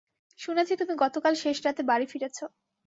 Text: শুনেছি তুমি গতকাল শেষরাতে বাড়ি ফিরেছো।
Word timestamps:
শুনেছি 0.39 0.73
তুমি 0.75 0.93
গতকাল 1.03 1.33
শেষরাতে 1.35 1.81
বাড়ি 1.83 2.05
ফিরেছো। 2.11 2.45